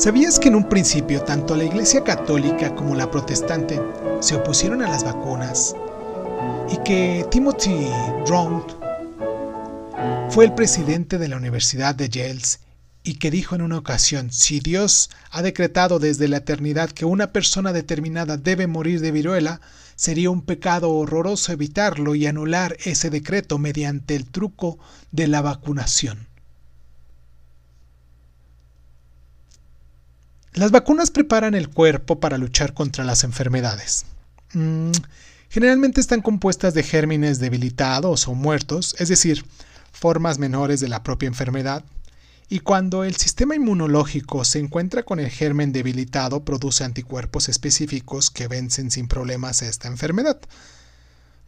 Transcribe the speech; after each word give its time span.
¿Sabías 0.00 0.38
que 0.38 0.48
en 0.48 0.54
un 0.54 0.66
principio 0.66 1.20
tanto 1.24 1.54
la 1.54 1.64
Iglesia 1.64 2.02
Católica 2.02 2.74
como 2.74 2.94
la 2.94 3.10
Protestante 3.10 3.82
se 4.20 4.34
opusieron 4.34 4.80
a 4.80 4.88
las 4.88 5.04
vacunas 5.04 5.76
y 6.72 6.78
que 6.78 7.26
Timothy 7.30 7.86
Round 8.26 8.64
fue 10.30 10.46
el 10.46 10.54
presidente 10.54 11.18
de 11.18 11.28
la 11.28 11.36
Universidad 11.36 11.94
de 11.94 12.08
Yale 12.08 12.40
y 13.02 13.16
que 13.16 13.30
dijo 13.30 13.54
en 13.54 13.60
una 13.60 13.76
ocasión, 13.76 14.32
si 14.32 14.60
Dios 14.60 15.10
ha 15.32 15.42
decretado 15.42 15.98
desde 15.98 16.28
la 16.28 16.38
eternidad 16.38 16.88
que 16.88 17.04
una 17.04 17.30
persona 17.30 17.74
determinada 17.74 18.38
debe 18.38 18.66
morir 18.66 19.02
de 19.02 19.10
viruela, 19.10 19.60
sería 19.96 20.30
un 20.30 20.40
pecado 20.40 20.92
horroroso 20.92 21.52
evitarlo 21.52 22.14
y 22.14 22.26
anular 22.26 22.74
ese 22.84 23.10
decreto 23.10 23.58
mediante 23.58 24.16
el 24.16 24.24
truco 24.24 24.78
de 25.12 25.28
la 25.28 25.42
vacunación. 25.42 26.29
Las 30.60 30.72
vacunas 30.72 31.10
preparan 31.10 31.54
el 31.54 31.70
cuerpo 31.70 32.20
para 32.20 32.36
luchar 32.36 32.74
contra 32.74 33.02
las 33.02 33.24
enfermedades. 33.24 34.04
Mm, 34.52 34.90
generalmente 35.48 36.02
están 36.02 36.20
compuestas 36.20 36.74
de 36.74 36.82
gérmenes 36.82 37.38
debilitados 37.38 38.28
o 38.28 38.34
muertos, 38.34 38.94
es 38.98 39.08
decir, 39.08 39.42
formas 39.90 40.38
menores 40.38 40.80
de 40.80 40.88
la 40.88 41.02
propia 41.02 41.28
enfermedad, 41.28 41.82
y 42.50 42.58
cuando 42.58 43.04
el 43.04 43.16
sistema 43.16 43.54
inmunológico 43.54 44.44
se 44.44 44.58
encuentra 44.58 45.02
con 45.02 45.18
el 45.18 45.30
germen 45.30 45.72
debilitado, 45.72 46.44
produce 46.44 46.84
anticuerpos 46.84 47.48
específicos 47.48 48.30
que 48.30 48.46
vencen 48.46 48.90
sin 48.90 49.08
problemas 49.08 49.62
esta 49.62 49.88
enfermedad. 49.88 50.42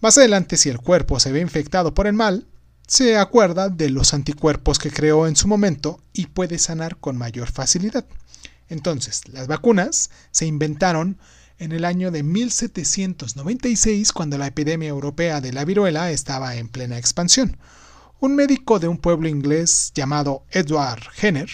Más 0.00 0.16
adelante, 0.16 0.56
si 0.56 0.70
el 0.70 0.78
cuerpo 0.78 1.20
se 1.20 1.32
ve 1.32 1.40
infectado 1.40 1.92
por 1.92 2.06
el 2.06 2.14
mal, 2.14 2.46
se 2.86 3.18
acuerda 3.18 3.68
de 3.68 3.90
los 3.90 4.14
anticuerpos 4.14 4.78
que 4.78 4.90
creó 4.90 5.26
en 5.26 5.36
su 5.36 5.48
momento 5.48 6.00
y 6.14 6.28
puede 6.28 6.58
sanar 6.58 6.96
con 6.96 7.18
mayor 7.18 7.52
facilidad. 7.52 8.06
Entonces, 8.72 9.20
las 9.28 9.48
vacunas 9.48 10.08
se 10.30 10.46
inventaron 10.46 11.18
en 11.58 11.72
el 11.72 11.84
año 11.84 12.10
de 12.10 12.22
1796 12.22 14.12
cuando 14.12 14.38
la 14.38 14.46
epidemia 14.46 14.88
europea 14.88 15.42
de 15.42 15.52
la 15.52 15.66
viruela 15.66 16.10
estaba 16.10 16.56
en 16.56 16.68
plena 16.68 16.96
expansión. 16.96 17.58
Un 18.18 18.34
médico 18.34 18.78
de 18.78 18.88
un 18.88 18.96
pueblo 18.96 19.28
inglés 19.28 19.92
llamado 19.94 20.46
Edward 20.50 21.02
Jenner 21.12 21.50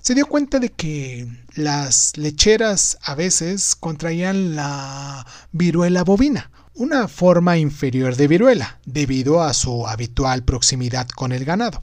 se 0.00 0.14
dio 0.14 0.26
cuenta 0.26 0.60
de 0.60 0.68
que 0.70 1.26
las 1.56 2.16
lecheras 2.16 2.98
a 3.02 3.16
veces 3.16 3.74
contraían 3.74 4.54
la 4.54 5.26
viruela 5.50 6.04
bovina, 6.04 6.52
una 6.74 7.08
forma 7.08 7.58
inferior 7.58 8.14
de 8.14 8.28
viruela, 8.28 8.78
debido 8.86 9.42
a 9.42 9.54
su 9.54 9.88
habitual 9.88 10.44
proximidad 10.44 11.08
con 11.08 11.32
el 11.32 11.44
ganado. 11.44 11.82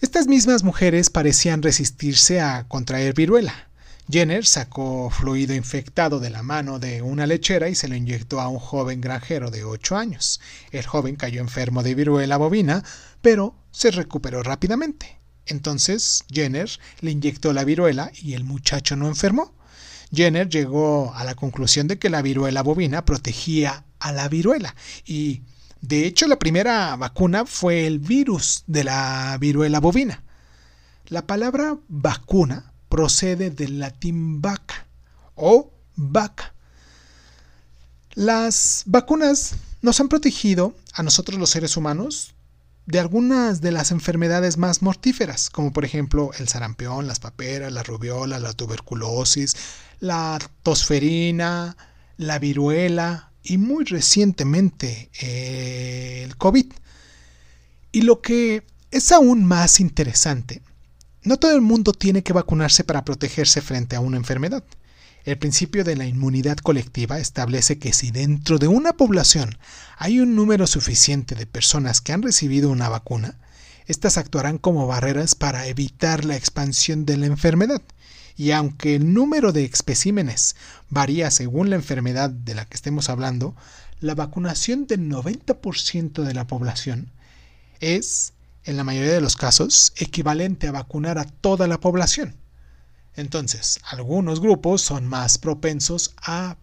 Estas 0.00 0.28
mismas 0.28 0.62
mujeres 0.62 1.10
parecían 1.10 1.62
resistirse 1.62 2.40
a 2.40 2.68
contraer 2.68 3.14
viruela, 3.14 3.71
Jenner 4.12 4.44
sacó 4.44 5.08
fluido 5.08 5.54
infectado 5.54 6.20
de 6.20 6.28
la 6.28 6.42
mano 6.42 6.78
de 6.78 7.00
una 7.00 7.26
lechera 7.26 7.70
y 7.70 7.74
se 7.74 7.88
lo 7.88 7.94
inyectó 7.94 8.42
a 8.42 8.48
un 8.48 8.58
joven 8.58 9.00
granjero 9.00 9.50
de 9.50 9.64
8 9.64 9.96
años. 9.96 10.38
El 10.70 10.84
joven 10.84 11.16
cayó 11.16 11.40
enfermo 11.40 11.82
de 11.82 11.94
viruela 11.94 12.36
bovina, 12.36 12.84
pero 13.22 13.54
se 13.70 13.90
recuperó 13.90 14.42
rápidamente. 14.42 15.18
Entonces 15.46 16.24
Jenner 16.30 16.68
le 17.00 17.10
inyectó 17.10 17.54
la 17.54 17.64
viruela 17.64 18.12
y 18.14 18.34
el 18.34 18.44
muchacho 18.44 18.96
no 18.96 19.08
enfermó. 19.08 19.54
Jenner 20.12 20.46
llegó 20.46 21.14
a 21.14 21.24
la 21.24 21.34
conclusión 21.34 21.88
de 21.88 21.98
que 21.98 22.10
la 22.10 22.20
viruela 22.20 22.62
bovina 22.62 23.06
protegía 23.06 23.86
a 23.98 24.12
la 24.12 24.28
viruela 24.28 24.76
y 25.06 25.40
de 25.80 26.04
hecho 26.04 26.26
la 26.26 26.38
primera 26.38 26.94
vacuna 26.96 27.46
fue 27.46 27.86
el 27.86 27.98
virus 27.98 28.64
de 28.66 28.84
la 28.84 29.38
viruela 29.40 29.80
bovina. 29.80 30.22
La 31.06 31.26
palabra 31.26 31.78
vacuna 31.88 32.71
procede 32.92 33.48
del 33.48 33.78
latín 33.78 34.42
vaca 34.42 34.86
o 35.34 35.72
vaca. 35.96 36.52
Las 38.12 38.82
vacunas 38.84 39.54
nos 39.80 39.98
han 39.98 40.10
protegido 40.10 40.76
a 40.92 41.02
nosotros 41.02 41.40
los 41.40 41.48
seres 41.48 41.78
humanos 41.78 42.34
de 42.84 43.00
algunas 43.00 43.62
de 43.62 43.72
las 43.72 43.92
enfermedades 43.92 44.58
más 44.58 44.82
mortíferas, 44.82 45.48
como 45.48 45.72
por 45.72 45.86
ejemplo 45.86 46.32
el 46.38 46.48
sarampión, 46.48 47.06
las 47.06 47.18
paperas, 47.18 47.72
la 47.72 47.82
rubiola, 47.82 48.38
la 48.38 48.52
tuberculosis, 48.52 49.56
la 49.98 50.38
tosferina, 50.62 51.78
la 52.18 52.38
viruela 52.38 53.32
y 53.42 53.56
muy 53.56 53.84
recientemente 53.84 55.08
eh, 55.18 56.24
el 56.24 56.36
COVID. 56.36 56.70
Y 57.90 58.02
lo 58.02 58.20
que 58.20 58.66
es 58.90 59.12
aún 59.12 59.46
más 59.46 59.80
interesante 59.80 60.60
no 61.24 61.36
todo 61.36 61.54
el 61.54 61.60
mundo 61.60 61.92
tiene 61.92 62.22
que 62.22 62.32
vacunarse 62.32 62.84
para 62.84 63.04
protegerse 63.04 63.60
frente 63.60 63.96
a 63.96 64.00
una 64.00 64.16
enfermedad. 64.16 64.64
El 65.24 65.38
principio 65.38 65.84
de 65.84 65.94
la 65.94 66.04
inmunidad 66.04 66.56
colectiva 66.56 67.20
establece 67.20 67.78
que 67.78 67.92
si 67.92 68.10
dentro 68.10 68.58
de 68.58 68.66
una 68.66 68.92
población 68.94 69.56
hay 69.96 70.18
un 70.18 70.34
número 70.34 70.66
suficiente 70.66 71.36
de 71.36 71.46
personas 71.46 72.00
que 72.00 72.12
han 72.12 72.22
recibido 72.22 72.70
una 72.70 72.88
vacuna, 72.88 73.38
éstas 73.86 74.18
actuarán 74.18 74.58
como 74.58 74.88
barreras 74.88 75.36
para 75.36 75.68
evitar 75.68 76.24
la 76.24 76.36
expansión 76.36 77.06
de 77.06 77.16
la 77.18 77.26
enfermedad. 77.26 77.82
Y 78.36 78.50
aunque 78.50 78.96
el 78.96 79.14
número 79.14 79.52
de 79.52 79.64
especímenes 79.64 80.56
varía 80.88 81.30
según 81.30 81.70
la 81.70 81.76
enfermedad 81.76 82.30
de 82.30 82.56
la 82.56 82.64
que 82.64 82.74
estemos 82.74 83.08
hablando, 83.08 83.54
la 84.00 84.16
vacunación 84.16 84.88
del 84.88 85.08
90% 85.08 86.24
de 86.24 86.34
la 86.34 86.48
población 86.48 87.12
es 87.78 88.32
en 88.64 88.76
la 88.76 88.84
mayoría 88.84 89.12
de 89.12 89.20
los 89.20 89.36
casos, 89.36 89.92
equivalente 89.96 90.68
a 90.68 90.72
vacunar 90.72 91.18
a 91.18 91.24
toda 91.24 91.66
la 91.66 91.80
población. 91.80 92.36
Entonces, 93.14 93.80
algunos 93.84 94.40
grupos 94.40 94.82
son 94.82 95.06
más 95.06 95.38
propensos 95.38 96.14
a 96.22 96.56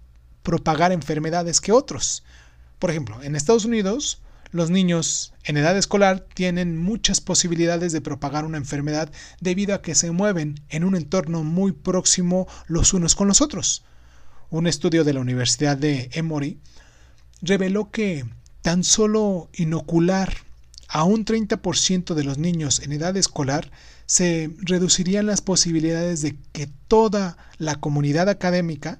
propagar 0.43 0.91
enfermedades 0.91 1.61
que 1.61 1.71
otros. 1.71 2.23
Por 2.79 2.89
ejemplo, 2.89 3.21
en 3.21 3.35
Estados 3.35 3.65
Unidos, 3.65 4.21
los 4.51 4.71
niños 4.71 5.33
en 5.43 5.57
edad 5.57 5.77
escolar 5.77 6.25
tienen 6.33 6.77
muchas 6.77 7.21
posibilidades 7.21 7.91
de 7.91 8.01
propagar 8.01 8.45
una 8.45 8.57
enfermedad 8.57 9.11
debido 9.41 9.75
a 9.75 9.81
que 9.81 9.93
se 9.93 10.09
mueven 10.11 10.59
en 10.69 10.83
un 10.83 10.95
entorno 10.95 11.43
muy 11.43 11.71
próximo 11.71 12.47
los 12.67 12.93
unos 12.93 13.15
con 13.15 13.27
los 13.27 13.41
otros. 13.41 13.83
Un 14.49 14.65
estudio 14.65 15.03
de 15.03 15.13
la 15.13 15.19
Universidad 15.19 15.77
de 15.77 16.09
Emory 16.13 16.59
reveló 17.43 17.91
que 17.91 18.25
tan 18.63 18.83
solo 18.83 19.49
inocular 19.53 20.33
a 20.89 21.03
un 21.03 21.23
30% 21.23 22.15
de 22.15 22.23
los 22.23 22.37
niños 22.37 22.81
en 22.81 22.91
edad 22.91 23.15
escolar, 23.15 23.71
se 24.07 24.51
reducirían 24.57 25.27
las 25.27 25.41
posibilidades 25.41 26.21
de 26.21 26.35
que 26.51 26.67
toda 26.87 27.37
la 27.57 27.75
comunidad 27.75 28.27
académica 28.27 28.99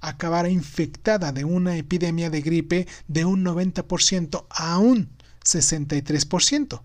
acabara 0.00 0.48
infectada 0.48 1.30
de 1.30 1.44
una 1.44 1.76
epidemia 1.76 2.30
de 2.30 2.40
gripe 2.40 2.88
de 3.06 3.24
un 3.24 3.44
90% 3.44 4.44
a 4.50 4.78
un 4.78 5.10
63%. 5.44 6.82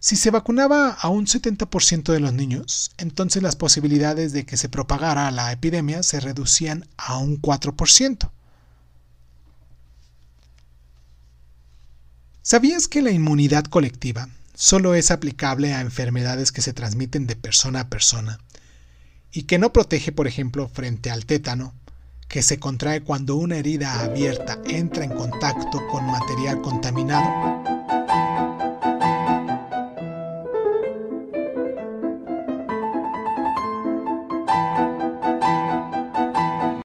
Si 0.00 0.16
se 0.16 0.30
vacunaba 0.30 0.90
a 0.90 1.08
un 1.08 1.26
70% 1.26 2.12
de 2.12 2.20
los 2.20 2.32
niños, 2.32 2.92
entonces 2.98 3.42
las 3.42 3.56
posibilidades 3.56 4.32
de 4.32 4.44
que 4.44 4.56
se 4.56 4.68
propagara 4.68 5.30
la 5.30 5.52
epidemia 5.52 6.02
se 6.02 6.20
reducían 6.20 6.86
a 6.96 7.16
un 7.18 7.40
4%. 7.40 8.30
¿Sabías 12.46 12.88
que 12.88 13.00
la 13.00 13.10
inmunidad 13.10 13.64
colectiva 13.64 14.28
solo 14.54 14.94
es 14.94 15.10
aplicable 15.10 15.72
a 15.72 15.80
enfermedades 15.80 16.52
que 16.52 16.60
se 16.60 16.74
transmiten 16.74 17.26
de 17.26 17.36
persona 17.36 17.80
a 17.80 17.88
persona 17.88 18.38
y 19.32 19.44
que 19.44 19.58
no 19.58 19.72
protege, 19.72 20.12
por 20.12 20.26
ejemplo, 20.26 20.68
frente 20.68 21.10
al 21.10 21.24
tétano, 21.24 21.72
que 22.28 22.42
se 22.42 22.58
contrae 22.58 23.00
cuando 23.00 23.36
una 23.36 23.56
herida 23.56 23.98
abierta 24.00 24.60
entra 24.66 25.04
en 25.04 25.12
contacto 25.12 25.86
con 25.90 26.04
material 26.04 26.60
contaminado? 26.60 27.73